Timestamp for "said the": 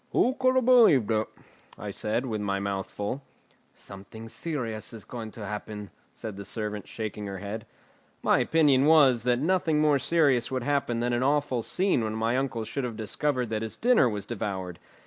6.11-6.43